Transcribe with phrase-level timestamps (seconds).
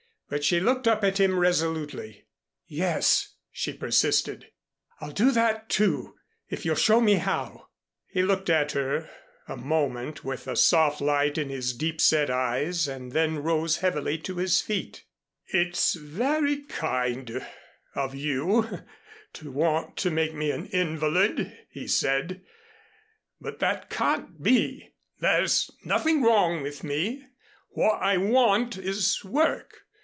[0.33, 2.23] But she looked up at him resolutely.
[2.65, 4.47] "Yes," she persisted,
[5.01, 6.15] "I'll do that, too
[6.49, 7.67] if you'll show me how."
[8.07, 9.09] He looked at her
[9.49, 14.17] a moment with a soft light in his deep set eyes and then rose heavily
[14.19, 15.03] to his feet.
[15.47, 17.43] "It's very kind
[17.93, 18.85] of you
[19.33, 22.41] to want to make me an invalid," he said,
[23.41, 24.93] "but that can't be.
[25.19, 27.25] There's nothing wrong with me.
[27.71, 29.79] What I want is work.